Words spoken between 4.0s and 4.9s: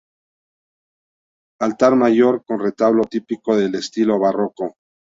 barroco.